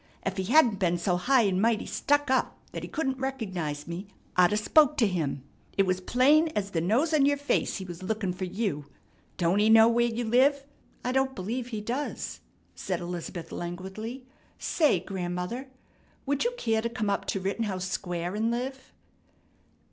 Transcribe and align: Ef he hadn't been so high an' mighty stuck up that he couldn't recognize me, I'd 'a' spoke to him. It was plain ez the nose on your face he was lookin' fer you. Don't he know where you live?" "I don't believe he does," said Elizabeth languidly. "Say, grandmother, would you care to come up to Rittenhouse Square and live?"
Ef 0.23 0.37
he 0.37 0.45
hadn't 0.45 0.79
been 0.79 0.97
so 0.97 1.15
high 1.15 1.43
an' 1.43 1.61
mighty 1.61 1.85
stuck 1.85 2.31
up 2.31 2.57
that 2.71 2.81
he 2.81 2.89
couldn't 2.89 3.19
recognize 3.19 3.85
me, 3.87 4.07
I'd 4.35 4.51
'a' 4.51 4.57
spoke 4.57 4.97
to 4.97 5.05
him. 5.05 5.43
It 5.77 5.85
was 5.85 6.01
plain 6.01 6.49
ez 6.55 6.71
the 6.71 6.81
nose 6.81 7.13
on 7.13 7.27
your 7.27 7.37
face 7.37 7.75
he 7.77 7.85
was 7.85 8.01
lookin' 8.01 8.33
fer 8.33 8.45
you. 8.45 8.87
Don't 9.37 9.59
he 9.59 9.69
know 9.69 9.87
where 9.87 10.07
you 10.07 10.25
live?" 10.25 10.65
"I 11.05 11.11
don't 11.11 11.35
believe 11.35 11.67
he 11.67 11.81
does," 11.81 12.39
said 12.73 12.99
Elizabeth 12.99 13.51
languidly. 13.51 14.25
"Say, 14.57 14.99
grandmother, 14.99 15.67
would 16.25 16.43
you 16.45 16.53
care 16.57 16.81
to 16.81 16.89
come 16.89 17.11
up 17.11 17.25
to 17.25 17.39
Rittenhouse 17.39 17.87
Square 17.87 18.33
and 18.33 18.49
live?" 18.49 18.91